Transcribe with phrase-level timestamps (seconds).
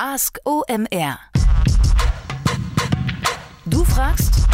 [0.00, 1.18] Ask OMR.
[3.66, 4.46] Du fragst,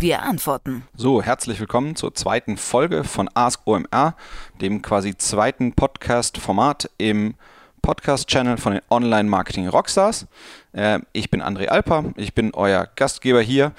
[0.00, 0.84] wir antworten.
[0.94, 4.16] So, herzlich willkommen zur zweiten Folge von Ask OMR,
[4.62, 7.34] dem quasi zweiten Podcast-Format im
[7.82, 10.26] Podcast-Channel von den Online-Marketing-Rockstars.
[10.72, 13.72] Äh, ich bin André Alper, ich bin euer Gastgeber hier.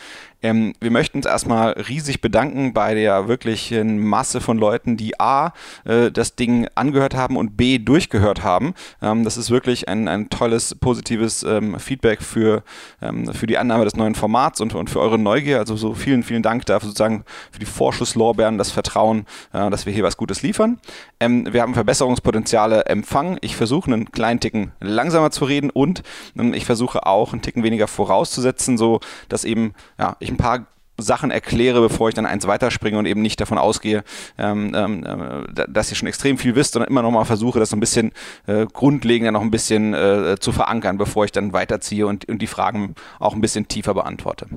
[0.43, 5.53] Ähm, wir möchten uns erstmal riesig bedanken bei der wirklichen Masse von Leuten, die A,
[5.83, 8.75] äh, das Ding angehört haben und B, durchgehört haben.
[9.01, 12.63] Ähm, das ist wirklich ein, ein tolles, positives ähm, Feedback für,
[13.01, 15.57] ähm, für die Annahme des neuen Formats und, und für eure Neugier.
[15.57, 19.93] Also so vielen, vielen Dank dafür sozusagen für die Vorschusslorbeeren, das Vertrauen, äh, dass wir
[19.93, 20.79] hier was Gutes liefern.
[21.19, 23.37] Ähm, wir haben Verbesserungspotenziale empfangen.
[23.41, 26.03] Ich versuche einen kleinen Ticken langsamer zu reden und
[26.37, 28.99] ähm, ich versuche auch einen Ticken weniger vorauszusetzen, so
[29.29, 30.67] dass eben ja, ich ein paar
[30.97, 34.03] Sachen erkläre, bevor ich dann eins weiterspringe und eben nicht davon ausgehe,
[34.37, 37.69] ähm, ähm, äh, dass ihr schon extrem viel wisst, sondern immer noch mal versuche, das
[37.69, 38.11] so ein bisschen
[38.47, 42.47] äh, grundlegender noch ein bisschen äh, zu verankern, bevor ich dann weiterziehe und, und die
[42.47, 44.47] Fragen auch ein bisschen tiefer beantworte.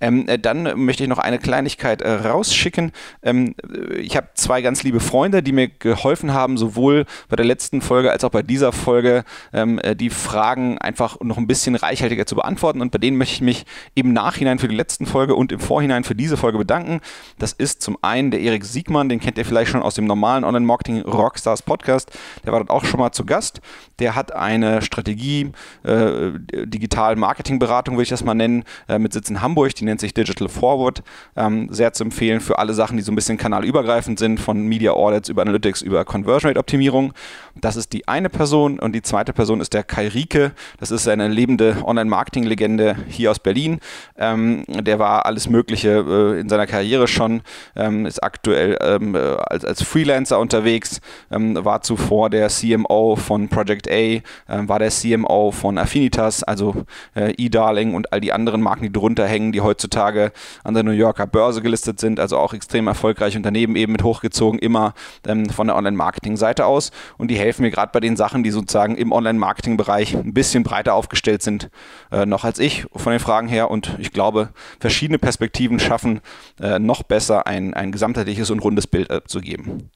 [0.00, 2.92] Ähm, äh, dann möchte ich noch eine Kleinigkeit äh, rausschicken.
[3.22, 3.54] Ähm,
[3.96, 8.12] ich habe zwei ganz liebe Freunde, die mir geholfen haben, sowohl bei der letzten Folge
[8.12, 9.24] als auch bei dieser Folge
[9.54, 13.34] ähm, äh, die Fragen einfach noch ein bisschen reichhaltiger zu beantworten und bei denen möchte
[13.34, 16.58] ich mich im Nachhinein für die letzten Folge und im Vorhinein Vorhinein für diese Folge
[16.58, 17.00] bedanken.
[17.38, 20.42] Das ist zum einen der Erik Siegmann, den kennt ihr vielleicht schon aus dem normalen
[20.42, 22.10] Online-Marketing Rockstars Podcast.
[22.44, 23.60] Der war dort auch schon mal zu Gast.
[24.00, 25.52] Der hat eine Strategie,
[25.84, 26.32] äh,
[26.64, 29.72] digital Marketingberatung, würde ich das mal nennen, äh, mit Sitz in Hamburg.
[29.76, 31.04] Die nennt sich Digital Forward.
[31.36, 34.90] Ähm, sehr zu empfehlen für alle Sachen, die so ein bisschen kanalübergreifend sind, von Media
[34.90, 37.12] Audits über Analytics über Conversion Rate Optimierung.
[37.54, 40.50] Das ist die eine Person und die zweite Person ist der Kai Rieke.
[40.80, 43.78] Das ist eine lebende Online-Marketing-Legende hier aus Berlin.
[44.16, 47.42] Ähm, der war alles Mögliche Mögliche äh, in seiner Karriere schon,
[47.76, 53.48] ähm, ist aktuell ähm, äh, als, als Freelancer unterwegs, ähm, war zuvor der CMO von
[53.48, 58.62] Project A, äh, war der CMO von Affinitas, also äh, eDarling und all die anderen
[58.62, 60.32] Marken, die drunter hängen, die heutzutage
[60.64, 64.58] an der New Yorker Börse gelistet sind, also auch extrem erfolgreiche Unternehmen eben mit hochgezogen,
[64.58, 64.94] immer
[65.26, 66.92] ähm, von der Online-Marketing-Seite aus.
[67.18, 70.94] Und die helfen mir gerade bei den Sachen, die sozusagen im Online-Marketing-Bereich ein bisschen breiter
[70.94, 71.68] aufgestellt sind,
[72.10, 73.70] äh, noch als ich von den Fragen her.
[73.70, 74.48] Und ich glaube,
[74.80, 76.20] verschiedene Perspektiven Perspektiven schaffen,
[76.60, 79.90] äh, noch besser ein, ein gesamtheitliches und rundes Bild abzugeben.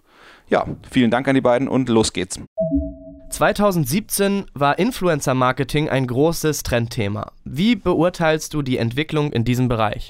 [0.48, 2.40] Ja, vielen Dank an die beiden und los geht's.
[3.30, 7.32] 2017 war Influencer Marketing ein großes Trendthema.
[7.44, 10.08] Wie beurteilst du die Entwicklung in diesem Bereich?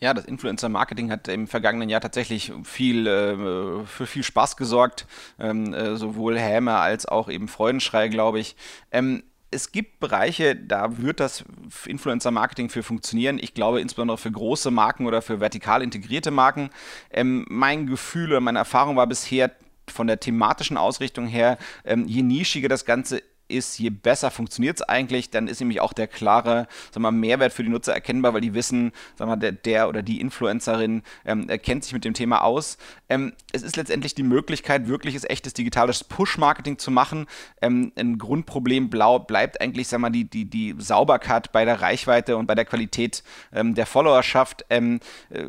[0.00, 5.06] Ja, das Influencer Marketing hat im vergangenen Jahr tatsächlich viel äh, für viel Spaß gesorgt,
[5.38, 8.56] ähm, äh, sowohl Häme als auch eben Freudenschrei, glaube ich.
[8.90, 9.22] Ähm,
[9.56, 11.44] es gibt Bereiche, da wird das
[11.86, 13.38] Influencer-Marketing für funktionieren.
[13.40, 16.70] Ich glaube insbesondere für große Marken oder für vertikal integrierte Marken.
[17.10, 19.50] Ähm, mein Gefühl oder meine Erfahrung war bisher
[19.88, 24.82] von der thematischen Ausrichtung her, ähm, je nischiger das Ganze ist, je besser funktioniert es
[24.82, 28.40] eigentlich, dann ist nämlich auch der klare sag mal, Mehrwert für die Nutzer erkennbar, weil
[28.40, 32.42] die wissen, sag mal, der, der oder die Influencerin ähm, kennt sich mit dem Thema
[32.42, 32.78] aus.
[33.08, 37.26] Ähm, es ist letztendlich die Möglichkeit, wirkliches, echtes digitales Push-Marketing zu machen.
[37.62, 42.36] Ähm, ein Grundproblem blau bleibt eigentlich sag mal, die, die, die Sauberkeit bei der Reichweite
[42.36, 44.64] und bei der Qualität ähm, der Followerschaft.
[44.70, 45.44] Ähm, äh,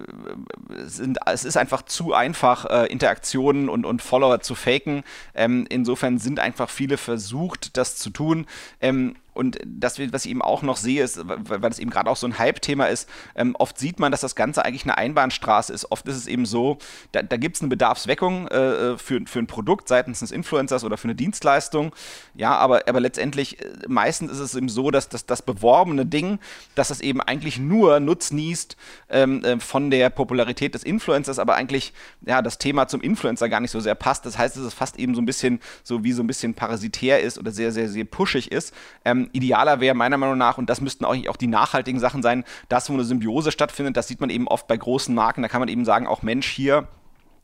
[0.86, 5.04] sind, es ist einfach zu einfach, äh, Interaktionen und, und Follower zu faken.
[5.34, 8.46] Ähm, insofern sind einfach viele versucht, das zu tun.
[8.82, 12.18] Ähm, und das, was ich eben auch noch sehe, ist, weil das eben gerade auch
[12.18, 15.92] so ein Hype-Thema ist, ähm, oft sieht man, dass das Ganze eigentlich eine Einbahnstraße ist.
[15.92, 16.78] Oft ist es eben so,
[17.12, 20.98] da, da gibt es eine Bedarfsweckung äh, für, für ein Produkt seitens des Influencers oder
[20.98, 21.94] für eine Dienstleistung.
[22.36, 26.40] Ja, aber, aber letztendlich, äh, meistens ist es eben so, dass, dass das beworbene Ding,
[26.76, 28.76] dass das eben eigentlich nur nutznießt
[29.10, 31.94] ähm, äh, von der Popularität des Influencers, aber eigentlich
[32.26, 34.26] ja, das Thema zum Influencer gar nicht so sehr passt.
[34.26, 37.38] Das heißt, es fast eben so ein bisschen so wie so ein bisschen parasitär ist
[37.38, 38.74] oder sehr, sehr, sehr pushig ist.
[39.06, 42.44] Ähm, idealer wäre meiner Meinung nach, und das müssten auch, auch die nachhaltigen Sachen sein,
[42.70, 43.98] dass wo eine Symbiose stattfindet.
[43.98, 45.42] Das sieht man eben oft bei großen Marken.
[45.42, 46.88] Da kann man eben sagen, auch Mensch, hier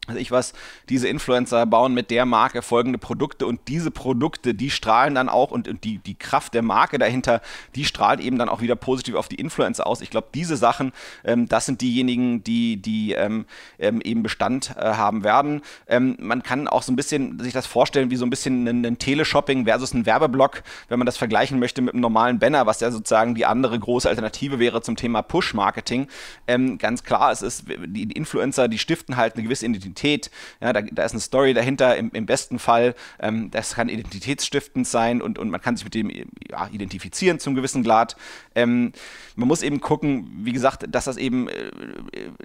[0.07, 0.53] also ich was,
[0.89, 5.51] diese Influencer bauen mit der Marke folgende Produkte und diese Produkte, die strahlen dann auch
[5.51, 7.41] und, und die, die Kraft der Marke dahinter,
[7.75, 10.01] die strahlt eben dann auch wieder positiv auf die Influencer aus.
[10.01, 10.91] Ich glaube, diese Sachen,
[11.23, 13.45] ähm, das sind diejenigen, die, die ähm,
[13.79, 15.61] ähm, eben Bestand äh, haben werden.
[15.87, 18.85] Ähm, man kann auch so ein bisschen sich das vorstellen wie so ein bisschen ein,
[18.85, 22.81] ein Teleshopping versus ein Werbeblock, wenn man das vergleichen möchte mit einem normalen Banner, was
[22.81, 26.07] ja sozusagen die andere große Alternative wäre zum Thema Push-Marketing.
[26.45, 30.31] Ähm, ganz klar, es ist, die Influencer, die stiften halt eine gewisse Identität Identität.
[30.61, 32.95] Ja, da, da ist eine Story dahinter im, im besten Fall.
[33.19, 37.55] Ähm, das kann identitätsstiftend sein und, und man kann sich mit dem ja, identifizieren zum
[37.55, 38.15] gewissen Grad.
[38.55, 38.91] Ähm,
[39.35, 41.71] man muss eben gucken, wie gesagt, dass das eben äh,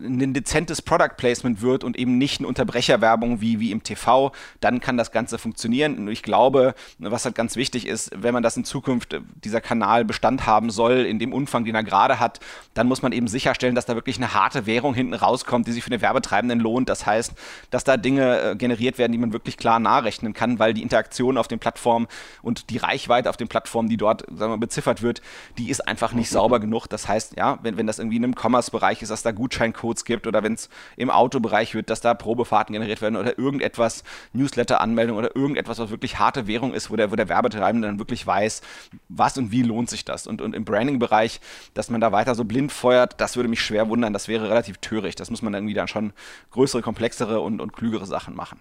[0.00, 4.32] ein dezentes Product Placement wird und eben nicht eine Unterbrecherwerbung wie, wie im TV.
[4.60, 5.98] Dann kann das Ganze funktionieren.
[5.98, 9.60] Und ich glaube, was halt ganz wichtig ist, wenn man das in Zukunft, äh, dieser
[9.60, 12.40] Kanal Bestand haben soll, in dem Umfang, den er gerade hat,
[12.74, 15.84] dann muss man eben sicherstellen, dass da wirklich eine harte Währung hinten rauskommt, die sich
[15.84, 16.88] für den Werbetreibenden lohnt.
[16.88, 17.34] Das heißt,
[17.70, 21.38] dass da Dinge äh, generiert werden, die man wirklich klar nachrechnen kann, weil die Interaktion
[21.38, 22.06] auf den Plattformen
[22.42, 25.22] und die Reichweite auf den Plattformen, die dort sagen wir, beziffert wird,
[25.58, 26.86] die ist einfach nicht sauber genug.
[26.86, 30.26] Das heißt, ja, wenn, wenn das irgendwie in einem Commerce-Bereich ist, dass da Gutscheincodes gibt
[30.26, 35.34] oder wenn es im Autobereich wird, dass da Probefahrten generiert werden oder irgendetwas, Newsletter-Anmeldung oder
[35.34, 38.62] irgendetwas, was wirklich harte Währung ist, wo der, wo der Werbetreibende dann wirklich weiß,
[39.08, 40.26] was und wie lohnt sich das.
[40.26, 41.40] Und, und im Branding-Bereich,
[41.74, 44.12] dass man da weiter so blind feuert, das würde mich schwer wundern.
[44.12, 45.20] Das wäre relativ töricht.
[45.20, 46.12] Das muss man irgendwie dann schon
[46.50, 48.58] größere, komplexere und, und klügere Sachen machen.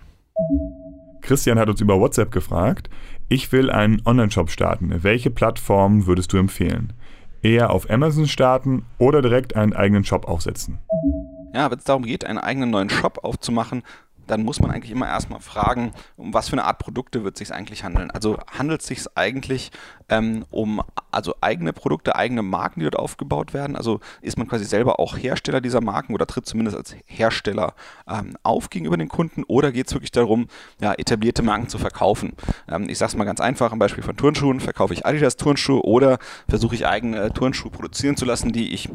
[1.21, 2.89] Christian hat uns über WhatsApp gefragt,
[3.27, 5.03] ich will einen Online-Shop starten.
[5.03, 6.93] Welche Plattform würdest du empfehlen?
[7.41, 10.79] Eher auf Amazon starten oder direkt einen eigenen Shop aufsetzen?
[11.53, 13.83] Ja, wenn es darum geht, einen eigenen neuen Shop aufzumachen,
[14.27, 17.39] dann muss man eigentlich immer erstmal fragen, um was für eine Art Produkte wird es
[17.39, 18.12] sich eigentlich handeln.
[18.12, 19.71] Also handelt es sich eigentlich
[20.09, 20.81] ähm, um
[21.12, 23.75] also eigene Produkte, eigene Marken, die dort aufgebaut werden?
[23.75, 27.74] Also ist man quasi selber auch Hersteller dieser Marken oder tritt zumindest als Hersteller
[28.07, 30.47] ähm, auf gegenüber den Kunden oder geht es wirklich darum,
[30.79, 32.33] ja, etablierte Marken zu verkaufen?
[32.69, 35.83] Ähm, ich sage es mal ganz einfach, am Beispiel von Turnschuhen, verkaufe ich Adidas Turnschuhe
[35.83, 38.89] oder versuche ich eigene Turnschuhe produzieren zu lassen, die ich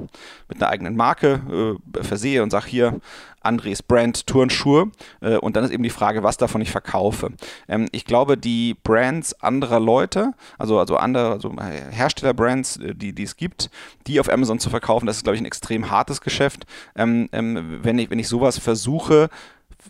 [0.49, 3.01] mit einer eigenen Marke äh, versehe und sage hier,
[3.45, 4.91] Andres Brand Turnschuhe.
[5.21, 7.31] Äh, und dann ist eben die Frage, was davon ich verkaufe.
[7.69, 11.55] Ähm, ich glaube, die Brands anderer Leute, also, also andere also
[11.91, 13.71] Herstellerbrands, äh, die, die es gibt,
[14.07, 16.65] die auf Amazon zu verkaufen, das ist, glaube ich, ein extrem hartes Geschäft.
[16.97, 19.29] Ähm, ähm, wenn, ich, wenn ich sowas versuche,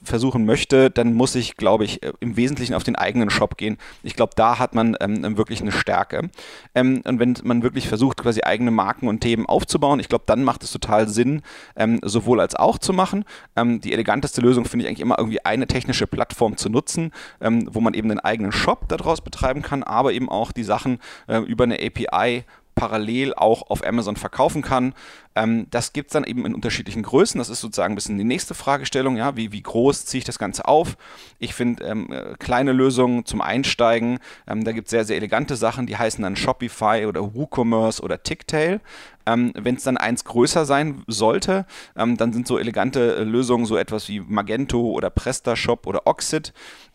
[0.03, 3.79] versuchen möchte, dann muss ich, glaube ich, äh, im Wesentlichen auf den eigenen Shop gehen.
[4.03, 6.31] Ich glaube, da hat man ähm, wirklich eine Stärke.
[6.75, 10.45] Ähm, und wenn man wirklich versucht, quasi eigene Marken und Themen aufzubauen, ich glaube, dann
[10.45, 11.43] macht es total Sinn,
[11.77, 13.25] ähm, sowohl als auch zu machen.
[13.57, 17.69] Ähm, die eleganteste Lösung finde ich eigentlich immer irgendwie eine technische Plattform zu nutzen, ähm,
[17.71, 20.99] wo man eben einen eigenen Shop daraus betreiben kann, aber eben auch die Sachen
[21.29, 22.45] äh, über eine API
[22.75, 24.95] parallel auch auf Amazon verkaufen kann.
[25.35, 27.39] Ähm, das gibt es dann eben in unterschiedlichen Größen.
[27.39, 29.17] Das ist sozusagen ein bisschen die nächste Fragestellung.
[29.17, 29.37] Ja?
[29.37, 30.97] Wie, wie groß ziehe ich das Ganze auf?
[31.39, 34.19] Ich finde ähm, äh, kleine Lösungen zum Einsteigen.
[34.47, 38.23] Ähm, da gibt es sehr, sehr elegante Sachen, die heißen dann Shopify oder WooCommerce oder
[38.23, 38.81] Ticktail.
[39.27, 41.67] Ähm, Wenn es dann eins größer sein sollte,
[41.97, 46.53] ähm, dann sind so elegante äh, Lösungen so etwas wie Magento oder PrestaShop oder Oxid.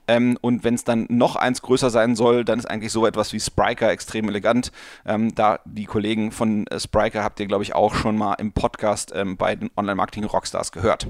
[0.08, 3.34] Ähm, und wenn es dann noch eins größer sein soll, dann ist eigentlich so etwas
[3.34, 4.72] wie Spriker extrem elegant.
[5.06, 8.54] Ähm, da die Kollegen von äh, Spriker habt ihr, glaube ich, auch schon mal im
[8.54, 11.08] Podcast ähm, bei den Online-Marketing-Rockstars gehört.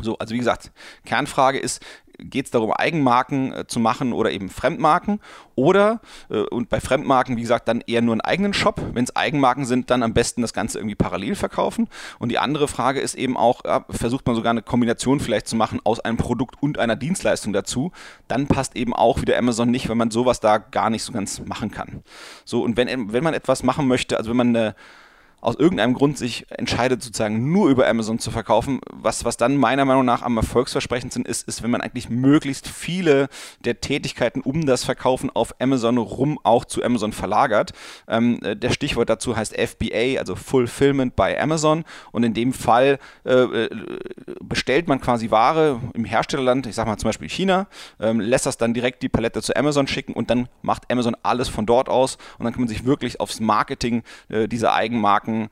[0.00, 0.70] So, also wie gesagt,
[1.04, 1.84] Kernfrage ist,
[2.18, 5.20] geht es darum, Eigenmarken äh, zu machen oder eben Fremdmarken.
[5.54, 6.00] Oder,
[6.30, 8.80] äh, und bei Fremdmarken, wie gesagt, dann eher nur einen eigenen Shop.
[8.92, 11.88] Wenn es Eigenmarken sind, dann am besten das Ganze irgendwie parallel verkaufen.
[12.18, 15.56] Und die andere Frage ist eben auch, ja, versucht man sogar eine Kombination vielleicht zu
[15.56, 17.92] machen aus einem Produkt und einer Dienstleistung dazu.
[18.26, 21.40] Dann passt eben auch wieder Amazon nicht, wenn man sowas da gar nicht so ganz
[21.44, 22.02] machen kann.
[22.44, 24.74] So, und wenn, wenn man etwas machen möchte, also wenn man eine
[25.40, 29.84] aus irgendeinem Grund sich entscheidet, sozusagen nur über Amazon zu verkaufen, was, was dann meiner
[29.84, 33.28] Meinung nach am erfolgsversprechendsten ist, ist, wenn man eigentlich möglichst viele
[33.64, 37.72] der Tätigkeiten um das Verkaufen auf Amazon rum auch zu Amazon verlagert.
[38.08, 41.84] Ähm, äh, der Stichwort dazu heißt FBA, also Fulfillment by Amazon.
[42.10, 43.70] Und in dem Fall äh, äh,
[44.42, 47.68] bestellt man quasi Ware im Herstellerland, ich sage mal zum Beispiel China,
[48.00, 51.48] ähm, lässt das dann direkt die Palette zu Amazon schicken und dann macht Amazon alles
[51.48, 55.48] von dort aus und dann kann man sich wirklich aufs Marketing äh, dieser Eigenmarken Marken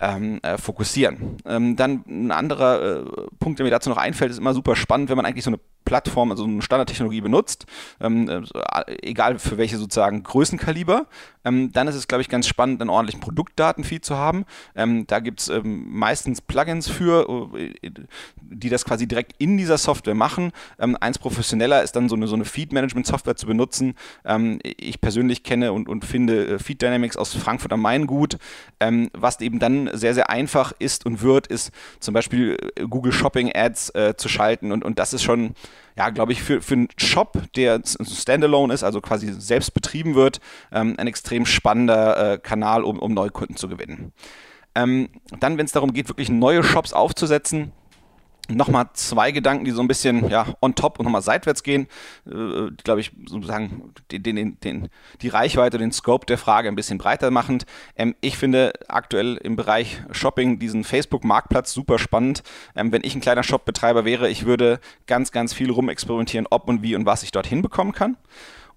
[0.00, 1.38] ähm, äh, fokussieren.
[1.44, 3.04] Ähm, dann ein anderer äh,
[3.40, 5.58] Punkt, der mir dazu noch einfällt, ist immer super spannend, wenn man eigentlich so eine
[5.88, 7.64] Plattform, also eine Standardtechnologie benutzt,
[7.98, 8.42] ähm, äh,
[9.02, 11.06] egal für welche sozusagen Größenkaliber,
[11.46, 14.44] ähm, dann ist es, glaube ich, ganz spannend, einen ordentlichen Produktdatenfeed zu haben.
[14.76, 17.90] Ähm, da gibt es ähm, meistens Plugins für, äh,
[18.36, 20.52] die das quasi direkt in dieser Software machen.
[20.78, 23.94] Ähm, eins professioneller ist dann so eine, so eine Feed-Management-Software zu benutzen.
[24.26, 28.36] Ähm, ich persönlich kenne und, und finde äh, Feed Dynamics aus Frankfurt am Main gut.
[29.12, 33.50] was eben dann sehr, sehr einfach ist und wird, ist zum Beispiel äh, Google Shopping
[33.54, 35.54] Ads äh, zu schalten und, und das ist schon
[35.96, 40.40] ja, glaube ich, für, für einen Shop, der standalone ist, also quasi selbst betrieben wird,
[40.72, 44.12] ähm, ein extrem spannender äh, Kanal, um, um neue Kunden zu gewinnen.
[44.74, 45.08] Ähm,
[45.40, 47.72] dann, wenn es darum geht, wirklich neue Shops aufzusetzen,
[48.48, 51.86] nochmal zwei Gedanken, die so ein bisschen ja, on top und nochmal seitwärts gehen,
[52.26, 54.88] äh, glaube ich, sozusagen den, den, den,
[55.20, 57.66] die Reichweite, den Scope der Frage ein bisschen breiter machend.
[57.96, 62.42] Ähm, ich finde aktuell im Bereich Shopping diesen Facebook-Marktplatz super spannend.
[62.74, 66.82] Ähm, wenn ich ein kleiner Shopbetreiber wäre, ich würde ganz, ganz viel rumexperimentieren, ob und
[66.82, 68.16] wie und was ich dort hinbekommen kann.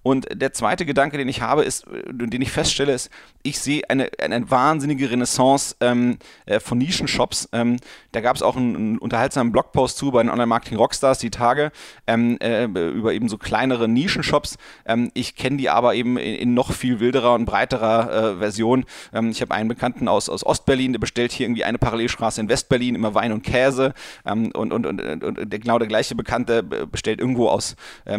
[0.04, 3.10] Und der zweite Gedanke, den ich habe, ist, äh, den ich feststelle, ist,
[3.44, 7.50] ich sehe eine, eine wahnsinnige Renaissance ähm, äh, von Nischenshops.
[7.54, 7.78] Ähm,
[8.12, 11.72] da gab es auch einen, einen, unterhaltsamen Blogpost zu bei den Online-Marketing-Rockstars die Tage
[12.08, 14.58] ähm, äh, über eben so kleinere Nischenshops.
[14.86, 18.86] Ähm, ich kenne die aber eben in, in, noch viel wilderer und breiterer äh, Version.
[19.14, 22.50] Ähm, ich habe einen Bekannten aus, aus Ostberlin, der bestellt hier irgendwie eine Parallelstraße in
[22.50, 23.94] Westberlin, immer Wein und Käse.
[24.26, 28.18] Ähm, und, und, und, und der, genau der gleiche Bekannte bestellt irgendwo aus äh,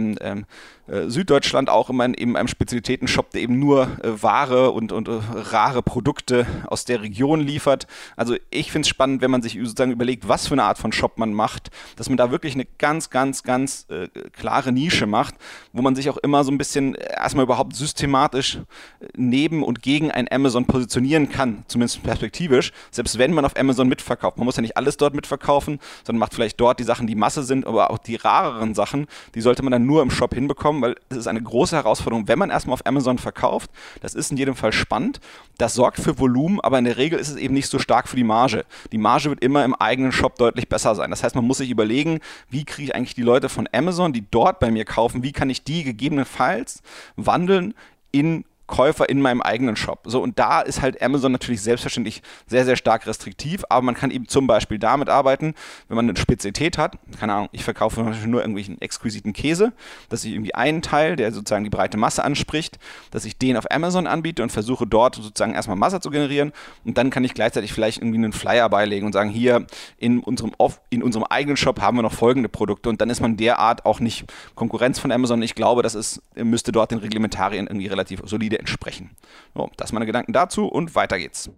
[0.86, 5.20] Süddeutschland auch immer in eben einem Spezialitätenshop, der eben nur äh, Ware und, und äh,
[5.32, 7.86] rare Produkte aus der Region liefert.
[8.16, 10.92] Also ich finde es spannend, wenn man sich sozusagen überlegt, was für eine Art von
[10.92, 15.36] Shop man macht, dass man da wirklich eine ganz, ganz, ganz äh, klare Nische macht,
[15.72, 20.10] wo man sich auch immer so ein bisschen erstmal überhaupt systematisch äh, neben und gegen
[20.10, 24.36] ein Amazon positionieren kann, zumindest perspektivisch, selbst wenn man auf Amazon mitverkauft.
[24.36, 27.44] Man muss ja nicht alles dort mitverkaufen, sondern macht vielleicht dort die Sachen, die Masse
[27.44, 30.94] sind, aber auch die rareren Sachen, die sollte man dann nur im Shop hinbekommen, weil
[31.10, 33.70] es ist eine große große Herausforderung, wenn man erstmal auf Amazon verkauft.
[34.00, 35.20] Das ist in jedem Fall spannend.
[35.58, 38.16] Das sorgt für Volumen, aber in der Regel ist es eben nicht so stark für
[38.16, 38.64] die Marge.
[38.90, 41.10] Die Marge wird immer im eigenen Shop deutlich besser sein.
[41.10, 44.24] Das heißt, man muss sich überlegen, wie kriege ich eigentlich die Leute von Amazon, die
[44.30, 46.82] dort bei mir kaufen, wie kann ich die gegebenenfalls
[47.16, 47.74] wandeln
[48.10, 50.00] in Käufer in meinem eigenen Shop.
[50.04, 54.10] So, und da ist halt Amazon natürlich selbstverständlich sehr, sehr stark restriktiv, aber man kann
[54.10, 55.54] eben zum Beispiel damit arbeiten,
[55.88, 59.72] wenn man eine Spezialität hat, keine Ahnung, ich verkaufe nur irgendwelchen exquisiten Käse,
[60.08, 62.78] dass ich irgendwie einen Teil, der sozusagen die breite Masse anspricht,
[63.10, 66.52] dass ich den auf Amazon anbiete und versuche dort sozusagen erstmal Masse zu generieren
[66.84, 69.66] und dann kann ich gleichzeitig vielleicht irgendwie einen Flyer beilegen und sagen, hier
[69.98, 70.52] in unserem,
[70.88, 74.00] in unserem eigenen Shop haben wir noch folgende Produkte und dann ist man derart auch
[74.00, 75.42] nicht Konkurrenz von Amazon.
[75.42, 79.10] Ich glaube, das ist, müsste dort den Reglementarien irgendwie relativ solide entsprechen.
[79.54, 81.50] So, das meine Gedanken dazu und weiter geht's.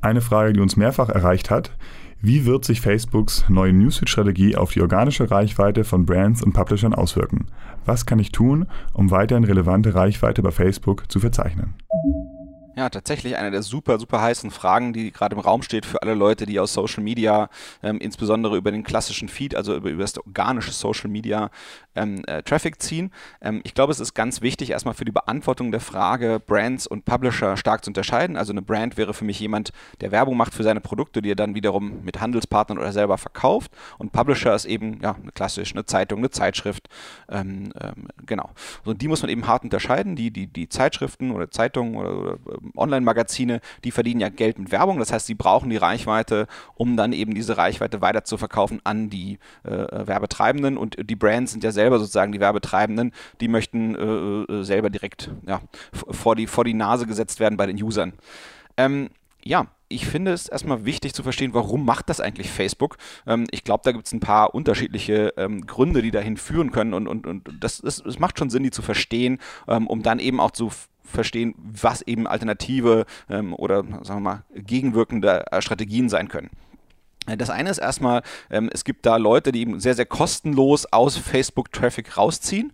[0.00, 1.70] Eine Frage, die uns mehrfach erreicht hat.
[2.20, 7.48] Wie wird sich Facebooks neue Newsfeed-Strategie auf die organische Reichweite von Brands und Publishern auswirken?
[7.84, 11.74] Was kann ich tun, um weiterhin relevante Reichweite bei Facebook zu verzeichnen?
[12.74, 16.14] Ja, tatsächlich eine der super, super heißen Fragen, die gerade im Raum steht für alle
[16.14, 17.50] Leute, die aus Social Media,
[17.82, 21.50] ähm, insbesondere über den klassischen Feed, also über, über das organische Social Media,
[21.94, 23.12] ähm, äh, Traffic ziehen.
[23.42, 27.04] Ähm, ich glaube, es ist ganz wichtig, erstmal für die Beantwortung der Frage, Brands und
[27.04, 28.38] Publisher stark zu unterscheiden.
[28.38, 31.36] Also eine Brand wäre für mich jemand, der Werbung macht für seine Produkte, die er
[31.36, 33.70] dann wiederum mit Handelspartnern oder selber verkauft.
[33.98, 36.88] Und Publisher ist eben ja, eine klassisch eine Zeitung, eine Zeitschrift.
[37.28, 38.48] Ähm, ähm, genau.
[38.86, 40.16] Und die muss man eben hart unterscheiden.
[40.16, 42.38] Die, die, die Zeitschriften oder Zeitungen oder, oder
[42.76, 44.98] Online-Magazine, die verdienen ja Geld mit Werbung.
[44.98, 49.10] Das heißt, sie brauchen die Reichweite, um dann eben diese Reichweite weiter zu verkaufen an
[49.10, 50.76] die äh, Werbetreibenden.
[50.76, 55.30] Und die Brands sind ja selber sozusagen die Werbetreibenden, die möchten äh, äh selber direkt
[55.46, 55.60] ja,
[55.92, 58.12] vor, die, vor die Nase gesetzt werden bei den Usern.
[58.76, 59.10] Ähm,
[59.44, 62.96] ja, ich finde es erstmal wichtig zu verstehen, warum macht das eigentlich Facebook?
[63.26, 66.94] Ähm, ich glaube, da gibt es ein paar unterschiedliche ähm, Gründe, die dahin führen können
[66.94, 70.18] und, und, und das, das, das macht schon Sinn, die zu verstehen, ähm, um dann
[70.18, 70.70] eben auch zu
[71.04, 76.50] verstehen, was eben alternative ähm, oder sagen wir mal gegenwirkende äh, Strategien sein können.
[77.26, 80.86] Äh, das eine ist erstmal, ähm, es gibt da Leute, die eben sehr, sehr kostenlos
[80.86, 82.72] aus Facebook-Traffic rausziehen.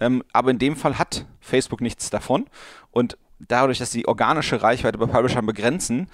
[0.00, 2.46] Ähm, aber in dem Fall hat Facebook nichts davon.
[2.90, 6.08] Und dadurch, dass sie organische Reichweite bei Publishern begrenzen,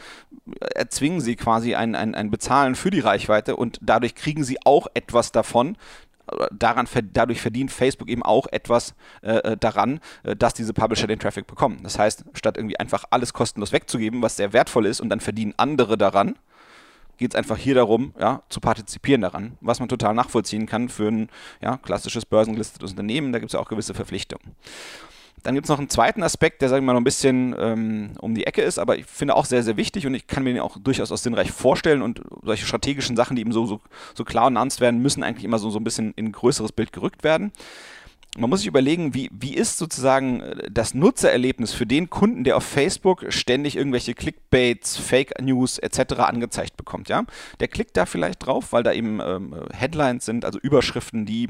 [0.75, 4.87] erzwingen sie quasi ein, ein, ein Bezahlen für die Reichweite und dadurch kriegen sie auch
[4.95, 5.77] etwas davon,
[6.53, 11.19] daran, dadurch verdient Facebook eben auch etwas äh, äh, daran, äh, dass diese Publisher den
[11.19, 11.81] Traffic bekommen.
[11.83, 15.55] Das heißt, statt irgendwie einfach alles kostenlos wegzugeben, was sehr wertvoll ist und dann verdienen
[15.57, 16.37] andere daran,
[17.17, 21.09] geht es einfach hier darum, ja, zu partizipieren daran, was man total nachvollziehen kann für
[21.09, 21.29] ein
[21.61, 23.33] ja, klassisches börsengelistetes Unternehmen.
[23.33, 24.57] Da gibt es ja auch gewisse Verpflichtungen.
[25.45, 28.13] Dann gibt es noch einen zweiten Aspekt, der, sagen wir mal, noch ein bisschen ähm,
[28.19, 30.53] um die Ecke ist, aber ich finde auch sehr, sehr wichtig und ich kann mir
[30.53, 33.81] den auch durchaus aus sinnreich vorstellen und solche strategischen Sachen, die eben so, so,
[34.15, 36.73] so klar und ernst werden, müssen eigentlich immer so, so ein bisschen in ein größeres
[36.73, 37.53] Bild gerückt werden
[38.37, 42.57] man muss sich überlegen, wie, wie ist sozusagen äh, das Nutzererlebnis für den Kunden, der
[42.57, 46.15] auf Facebook ständig irgendwelche Clickbaits, Fake News etc.
[46.19, 47.09] angezeigt bekommt.
[47.09, 47.25] Ja?
[47.61, 51.49] Der klickt da vielleicht drauf, weil da eben ähm, Headlines sind, also Überschriften, die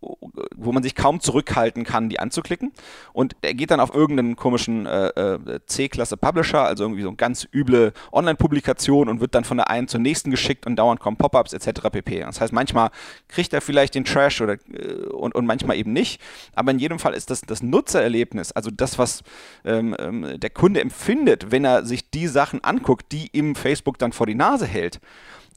[0.00, 2.72] wo man sich kaum zurückhalten kann, die anzuklicken.
[3.12, 7.16] Und er geht dann auf irgendeinen komischen äh, äh, C-Klasse Publisher, also irgendwie so eine
[7.16, 11.16] ganz üble Online-Publikation und wird dann von der einen zur nächsten geschickt und dauernd kommen
[11.16, 11.88] Pop-ups etc.
[11.90, 12.20] pp.
[12.20, 12.90] Das heißt, manchmal
[13.26, 16.20] kriegt er vielleicht den Trash oder, äh, und, und manchmal eben nicht.
[16.54, 19.22] Aber in jedem Fall ist das das Nutzererlebnis, also das, was
[19.64, 24.12] ähm, ähm, der Kunde empfindet, wenn er sich die Sachen anguckt, die ihm Facebook dann
[24.12, 25.00] vor die Nase hält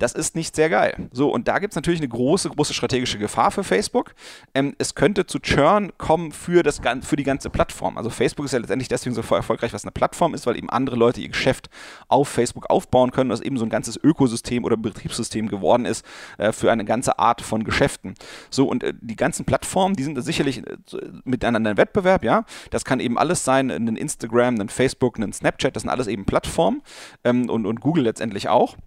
[0.02, 1.10] Das ist nicht sehr geil.
[1.12, 4.16] So, und da gibt es natürlich eine große, große strategische Gefahr für Facebook.
[4.56, 8.00] Ähm, es könnte zu Churn kommen für, das, für die ganze Plattform.
[8.00, 10.96] Also Facebook ist ja letztendlich deswegen so erfolgreich, was eine Plattform ist, weil eben andere
[10.96, 11.70] Leute ihr Geschäft
[12.08, 16.04] auf Facebook aufbauen können, was eben so ein ganzes Ökosystem oder Betriebssystem geworden ist
[16.40, 18.16] äh, für eine ganze Art von Geschäften.
[18.50, 20.78] So, und äh, die ganzen Plattformen, die sind sicherlich äh,
[21.26, 22.46] miteinander im Wettbewerb, ja.
[22.72, 26.26] Das kann eben alles sein, ein Instagram, ein Facebook, ein Snapchat, das sind alles eben
[26.26, 26.82] Plattformen
[27.24, 28.78] ähm, und, und Google letztendlich auch.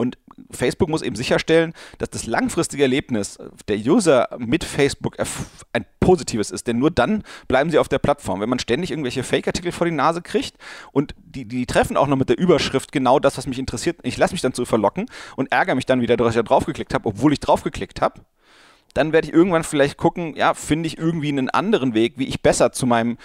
[0.00, 0.16] Und
[0.50, 3.36] Facebook muss eben sicherstellen, dass das langfristige Erlebnis
[3.68, 5.18] der User mit Facebook
[5.74, 6.66] ein positives ist.
[6.66, 8.40] Denn nur dann bleiben sie auf der Plattform.
[8.40, 10.56] Wenn man ständig irgendwelche Fake-Artikel vor die Nase kriegt
[10.92, 14.16] und die, die treffen auch noch mit der Überschrift genau das, was mich interessiert, ich
[14.16, 15.04] lasse mich dann zu verlocken
[15.36, 18.22] und ärgere mich dann wieder, dass ich da draufgeklickt habe, obwohl ich draufgeklickt habe
[18.94, 22.42] dann werde ich irgendwann vielleicht gucken, ja, finde ich irgendwie einen anderen Weg, wie ich
[22.42, 23.18] besser zu meinem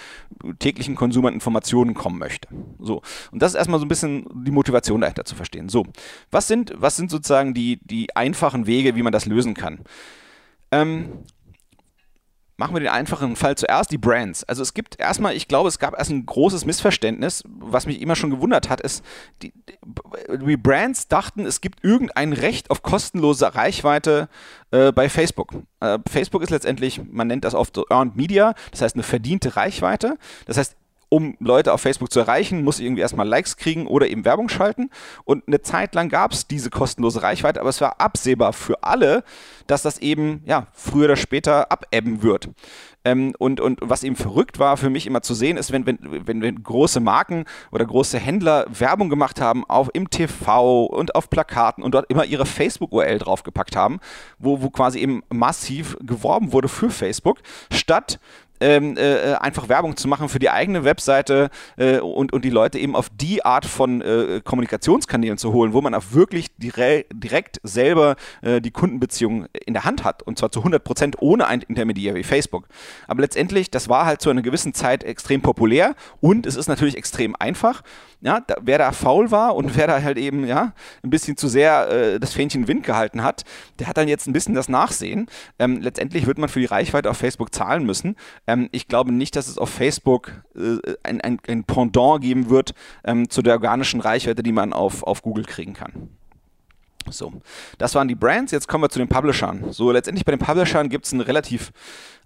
[0.59, 2.47] täglichen Konsum an Informationen kommen möchte.
[2.79, 3.01] So.
[3.31, 5.69] Und das ist erstmal so ein bisschen die Motivation dahinter zu verstehen.
[5.69, 5.85] So.
[6.31, 9.79] Was sind, was sind sozusagen die, die einfachen Wege, wie man das lösen kann?
[10.71, 11.23] Ähm,
[12.57, 14.45] Machen wir den einfachen Fall zuerst, die Brands.
[14.45, 18.15] Also es gibt erstmal, ich glaube, es gab erst ein großes Missverständnis, was mich immer
[18.15, 19.03] schon gewundert hat, ist,
[19.41, 19.51] die,
[20.29, 24.29] die Brands dachten, es gibt irgendein Recht auf kostenlose Reichweite
[24.71, 25.53] äh, bei Facebook.
[25.81, 29.57] Äh, Facebook ist letztendlich, man nennt das oft so Earned Media, das heißt eine verdiente
[29.57, 30.17] Reichweite.
[30.45, 30.77] Das heißt,
[31.09, 34.89] um Leute auf Facebook zu erreichen, muss irgendwie erstmal Likes kriegen oder eben Werbung schalten.
[35.23, 39.23] Und eine Zeit lang gab es diese kostenlose Reichweite, aber es war absehbar für alle,
[39.67, 42.49] dass das eben ja, früher oder später abebben wird.
[43.05, 45.99] Ähm, und, und was eben verrückt war für mich immer zu sehen, ist, wenn, wenn,
[46.01, 51.29] wenn, wenn große Marken oder große Händler Werbung gemacht haben, auch im TV und auf
[51.29, 53.99] Plakaten und dort immer ihre Facebook-URL draufgepackt haben,
[54.39, 57.37] wo, wo quasi eben massiv geworben wurde für Facebook,
[57.71, 58.19] statt
[58.65, 62.79] ähm, äh, einfach Werbung zu machen für die eigene Webseite äh, und, und die Leute
[62.79, 67.59] eben auf die Art von äh, Kommunikationskanälen zu holen, wo man auch wirklich dire direkt
[67.61, 71.61] selber äh, die Kundenbeziehung in der Hand hat und zwar zu 100 Prozent ohne ein
[71.61, 72.67] Intermediär wie Facebook.
[73.07, 76.97] Aber letztendlich, das war halt zu einer gewissen Zeit extrem populär und es ist natürlich
[76.97, 77.83] extrem einfach.
[78.21, 81.47] Ja, da, wer da faul war und wer da halt eben ja ein bisschen zu
[81.47, 83.43] sehr äh, das Fähnchen Wind gehalten hat,
[83.77, 85.27] der hat dann jetzt ein bisschen das Nachsehen.
[85.59, 88.15] Ähm, letztendlich wird man für die Reichweite auf Facebook zahlen müssen.
[88.47, 92.73] Ähm, ich glaube nicht, dass es auf Facebook äh, ein, ein, ein, Pendant geben wird
[93.03, 96.09] ähm, zu der organischen Reichweite, die man auf, auf Google kriegen kann.
[97.09, 97.33] So,
[97.77, 98.51] das waren die Brands.
[98.51, 99.71] Jetzt kommen wir zu den Publishern.
[99.71, 101.71] So, letztendlich bei den Publishern gibt es einen relativ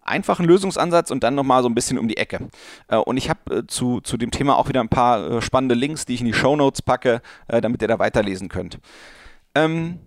[0.01, 2.49] einfachen Lösungsansatz und dann nochmal so ein bisschen um die Ecke.
[2.87, 5.75] Äh, und ich habe äh, zu, zu dem Thema auch wieder ein paar äh, spannende
[5.75, 8.79] Links, die ich in die Show Notes packe, damit ihr da weiterlesen könnt.
[9.55, 9.99] Ähm,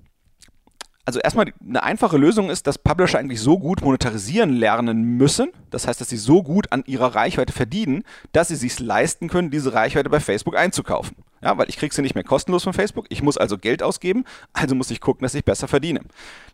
[1.05, 5.89] also erstmal eine einfache Lösung ist, dass Publisher eigentlich so gut monetarisieren lernen müssen, das
[5.89, 9.75] heißt, dass sie so gut an ihrer Reichweite verdienen, dass sie sich leisten können, diese
[9.75, 11.17] Reichweite bei Facebook einzukaufen.
[11.43, 14.25] Ja, weil ich kriege sie nicht mehr kostenlos von Facebook, ich muss also Geld ausgeben,
[14.53, 16.03] also muss ich gucken, dass ich besser verdiene.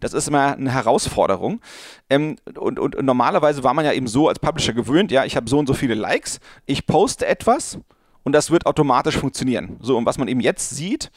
[0.00, 1.61] Das ist immer eine Herausforderung.
[2.08, 5.37] Ähm, und, und, und normalerweise war man ja eben so als Publisher gewöhnt, ja, ich
[5.37, 7.78] habe so und so viele Likes, ich poste etwas
[8.22, 9.76] und das wird automatisch funktionieren.
[9.82, 11.11] So, und was man eben jetzt sieht,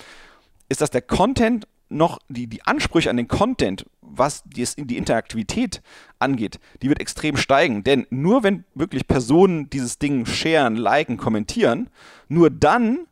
[0.67, 5.81] ist, dass der Content noch die, die Ansprüche an den Content, was die, die Interaktivität
[6.19, 7.83] angeht, die wird extrem steigen.
[7.83, 11.89] Denn nur wenn wirklich Personen dieses Ding sharen, liken, kommentieren,
[12.27, 13.07] nur dann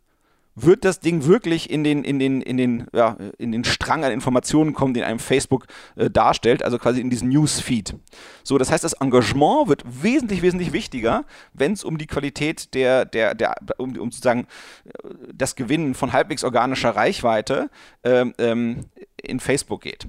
[0.63, 4.11] wird das Ding wirklich in den, in den, in den, ja, in den Strang an
[4.11, 7.95] Informationen kommen, den einem Facebook äh, darstellt, also quasi in diesen Newsfeed.
[8.43, 13.05] So, das heißt, das Engagement wird wesentlich, wesentlich wichtiger, wenn es um die Qualität der,
[13.05, 14.47] der, der, um, um sozusagen
[14.85, 17.69] äh, das Gewinnen von halbwegs organischer Reichweite
[18.03, 18.85] ähm, ähm,
[19.21, 20.07] in Facebook geht.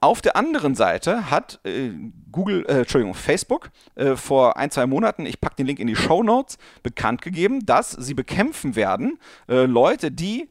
[0.00, 1.90] Auf der anderen Seite hat äh,
[2.30, 5.96] Google, äh, Entschuldigung, Facebook äh, vor ein, zwei Monaten, ich packe den Link in die
[5.96, 10.50] Show Notes, bekannt gegeben, dass sie bekämpfen werden, äh, Leute, die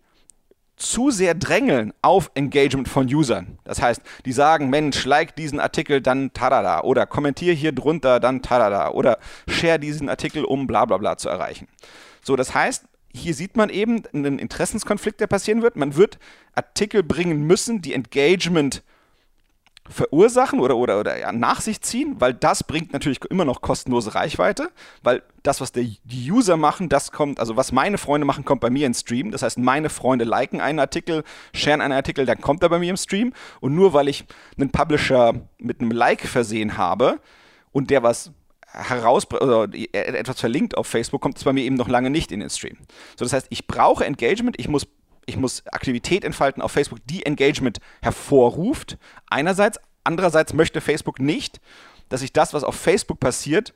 [0.78, 3.60] zu sehr drängeln auf Engagement von Usern.
[3.64, 6.82] Das heißt, die sagen, Mensch, like diesen Artikel, dann tadada.
[6.82, 8.90] Oder kommentier hier drunter, dann tadada.
[8.90, 11.68] Oder share diesen Artikel, um bla bla bla zu erreichen.
[12.22, 15.78] So, das heißt, hier sieht man eben einen Interessenskonflikt, der passieren wird.
[15.78, 16.20] Man wird
[16.54, 18.84] Artikel bringen müssen, die Engagement
[19.88, 24.16] verursachen oder, oder, oder ja, nach sich ziehen, weil das bringt natürlich immer noch kostenlose
[24.16, 24.70] Reichweite,
[25.04, 28.62] weil das, was der, die User machen, das kommt, also was meine Freunde machen, kommt
[28.62, 29.32] bei mir im Stream.
[29.32, 32.90] Das heißt, meine Freunde liken einen Artikel, sharen einen Artikel, dann kommt er bei mir
[32.90, 33.34] im Stream.
[33.60, 34.26] Und nur weil ich
[34.58, 37.20] einen Publisher mit einem Like versehen habe
[37.72, 38.32] und der was
[38.66, 42.40] heraus oder etwas verlinkt auf Facebook, kommt es bei mir eben noch lange nicht in
[42.40, 42.78] den Stream.
[43.18, 44.88] So, das heißt, ich brauche Engagement, ich muss
[45.26, 48.98] ich muss Aktivität entfalten auf Facebook, die Engagement hervorruft.
[49.30, 51.60] Einerseits, andererseits möchte Facebook nicht,
[52.10, 53.74] dass sich das, was auf Facebook passiert,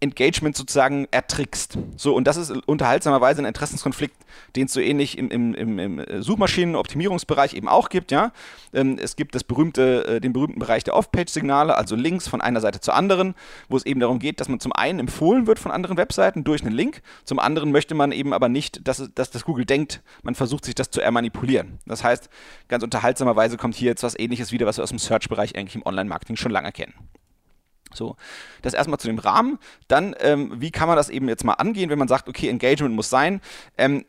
[0.00, 1.78] Engagement sozusagen ertrickst.
[1.96, 4.14] So, und das ist unterhaltsamerweise ein Interessenskonflikt,
[4.54, 8.32] den es so ähnlich im, im, im, im Suchmaschinenoptimierungsbereich eben auch gibt, ja.
[8.74, 12.60] Ähm, es gibt das berühmte, äh, den berühmten Bereich der Off-Page-Signale, also Links von einer
[12.60, 13.34] Seite zur anderen,
[13.68, 16.62] wo es eben darum geht, dass man zum einen empfohlen wird von anderen Webseiten durch
[16.62, 20.34] einen Link, zum anderen möchte man eben aber nicht, dass, dass das Google denkt, man
[20.34, 21.78] versucht sich das zu ermanipulieren.
[21.86, 22.28] Das heißt,
[22.68, 25.86] ganz unterhaltsamerweise kommt hier jetzt was ähnliches wieder, was wir aus dem Search-Bereich eigentlich im
[25.86, 26.92] Online-Marketing schon lange kennen.
[27.96, 28.16] So,
[28.62, 29.58] das erstmal zu dem Rahmen.
[29.88, 32.94] Dann, ähm, wie kann man das eben jetzt mal angehen, wenn man sagt, okay, Engagement
[32.94, 33.40] muss sein.
[33.78, 34.04] Ähm,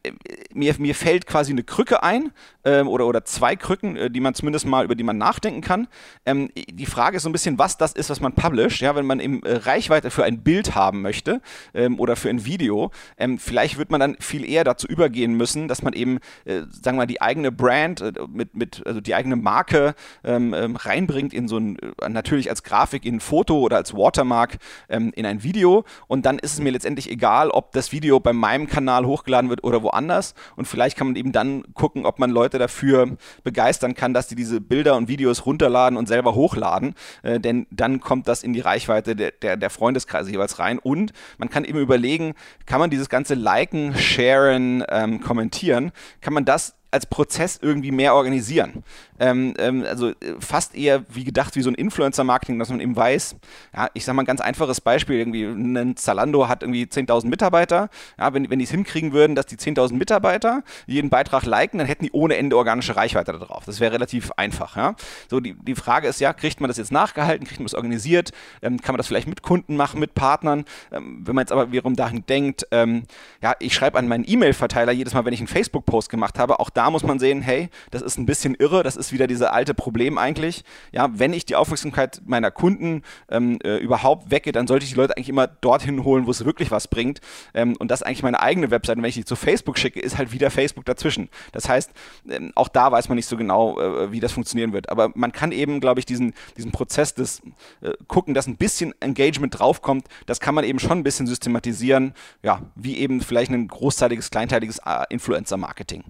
[0.53, 2.31] mir, mir fällt quasi eine Krücke ein
[2.65, 5.87] ähm, oder, oder zwei Krücken, äh, die man zumindest mal, über die man nachdenken kann.
[6.25, 8.81] Ähm, die Frage ist so ein bisschen, was das ist, was man publisht.
[8.81, 11.41] Ja, wenn man eben äh, Reichweite für ein Bild haben möchte
[11.73, 15.67] ähm, oder für ein Video, ähm, vielleicht wird man dann viel eher dazu übergehen müssen,
[15.67, 19.15] dass man eben, äh, sagen wir mal, die eigene Brand äh, mit, mit, also die
[19.15, 23.93] eigene Marke reinbringt in so ein, äh, natürlich als Grafik in ein Foto oder als
[23.93, 24.57] Watermark
[24.89, 25.85] ähm, in ein Video.
[26.07, 29.63] Und dann ist es mir letztendlich egal, ob das Video bei meinem Kanal hochgeladen wird
[29.63, 30.33] oder woanders.
[30.55, 34.35] Und vielleicht kann man eben dann gucken, ob man Leute dafür begeistern kann, dass die
[34.35, 38.59] diese Bilder und Videos runterladen und selber hochladen, äh, denn dann kommt das in die
[38.59, 40.79] Reichweite der, der, der Freundeskreise jeweils rein.
[40.79, 42.33] Und man kann eben überlegen,
[42.65, 48.15] kann man dieses ganze Liken, Sharen, ähm, Kommentieren, kann man das als Prozess irgendwie mehr
[48.15, 48.83] organisieren.
[49.19, 52.95] Ähm, ähm, also äh, fast eher wie gedacht wie so ein Influencer-Marketing, dass man eben
[52.95, 53.35] weiß,
[53.75, 57.89] ja, ich sage mal ein ganz einfaches Beispiel, irgendwie ein Zalando hat irgendwie 10.000 Mitarbeiter,
[58.19, 61.87] ja, wenn, wenn die es hinkriegen würden, dass die 10.000 Mitarbeiter jeden Beitrag liken, dann
[61.87, 63.63] hätten die ohne Ende organische Reichweite da drauf.
[63.65, 64.75] Das wäre relativ einfach.
[64.75, 64.95] Ja.
[65.29, 68.31] So, die, die Frage ist ja, kriegt man das jetzt nachgehalten, kriegt man das organisiert,
[68.61, 71.71] ähm, kann man das vielleicht mit Kunden machen, mit Partnern, ähm, wenn man jetzt aber
[71.71, 73.03] wiederum dahin denkt, ähm,
[73.41, 76.69] ja, ich schreibe an meinen E-Mail-Verteiler jedes Mal, wenn ich einen Facebook-Post gemacht habe, auch
[76.69, 79.73] da muss man sehen, hey, das ist ein bisschen irre, das ist wieder diese alte
[79.73, 80.63] Problem eigentlich.
[80.91, 84.97] Ja, wenn ich die Aufmerksamkeit meiner Kunden ähm, äh, überhaupt wecke, dann sollte ich die
[84.97, 87.21] Leute eigentlich immer dorthin holen, wo es wirklich was bringt.
[87.53, 89.01] Ähm, und das ist eigentlich meine eigene Webseite.
[89.01, 91.29] Wenn ich die zu Facebook schicke, ist halt wieder Facebook dazwischen.
[91.51, 91.91] Das heißt,
[92.29, 94.89] ähm, auch da weiß man nicht so genau, äh, wie das funktionieren wird.
[94.89, 97.41] Aber man kann eben, glaube ich, diesen, diesen Prozess des
[97.81, 102.13] äh, Gucken, dass ein bisschen Engagement draufkommt, das kann man eben schon ein bisschen systematisieren.
[102.43, 106.03] Ja, wie eben vielleicht ein großteiliges, kleinteiliges äh, Influencer-Marketing.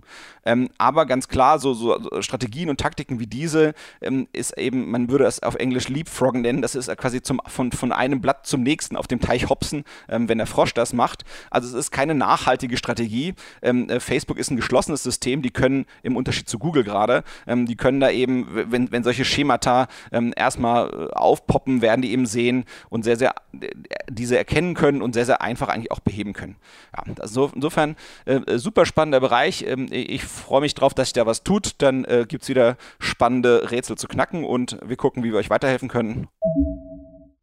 [0.46, 5.10] Ähm, aber ganz klar, so, so, Strategien und Taktiken wie diese ähm, ist eben, man
[5.10, 8.64] würde es auf Englisch Leapfroggen nennen, das ist quasi zum, von, von einem Blatt zum
[8.64, 11.26] nächsten auf dem Teich hopsen, ähm, wenn der Frosch das macht.
[11.52, 13.34] Also es ist keine nachhaltige Strategie.
[13.62, 17.66] Ähm, äh, Facebook ist ein geschlossenes System, die können im Unterschied zu Google gerade, ähm,
[17.66, 22.26] die können da eben, wenn, wenn solche Schemata ähm, erstmal äh, aufpoppen, werden die eben
[22.26, 23.68] sehen und sehr, sehr äh,
[24.10, 26.56] diese erkennen können und sehr, sehr einfach eigentlich auch beheben können.
[26.96, 29.66] Ja, also insofern äh, super spannender Bereich.
[29.92, 31.76] ich freue mich drauf, dass sich da was tut.
[31.80, 35.50] Dann äh, gibt es wieder spannende Rätsel zu knacken und wir gucken, wie wir euch
[35.50, 36.28] weiterhelfen können.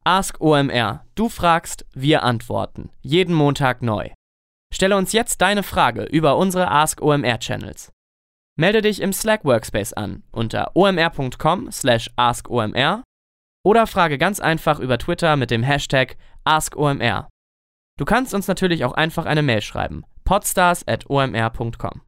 [0.05, 1.05] Ask OMR.
[1.14, 2.90] Du fragst, wir antworten.
[3.01, 4.11] Jeden Montag neu.
[4.73, 7.92] Stelle uns jetzt deine Frage über unsere Ask OMR Channels.
[8.57, 13.03] Melde dich im Slack Workspace an unter omr.com/askomr
[13.64, 17.29] oder frage ganz einfach über Twitter mit dem Hashtag AskOMR.
[17.99, 22.03] Du kannst uns natürlich auch einfach eine Mail schreiben: podstars@omr.com.